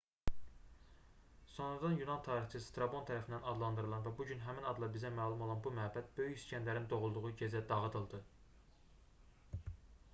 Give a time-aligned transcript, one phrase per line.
[1.55, 5.73] sonradan yunan tarixçisi strabon tərəfindən adlandırılan və bu gün həmin adla bizə məlum olan bu
[5.81, 8.23] məbəd böyük i̇skəndərin doğulduğu gecə dağıdıldı